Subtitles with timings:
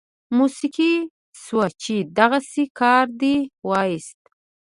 [0.37, 0.93] موسکی
[1.41, 3.35] شو چې دغسې کار دې
[3.69, 4.21] وایست.